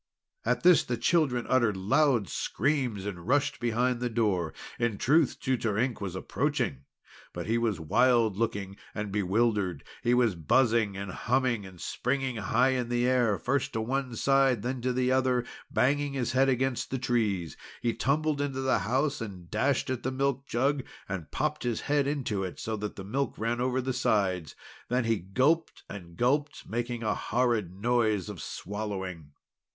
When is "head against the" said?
16.31-16.97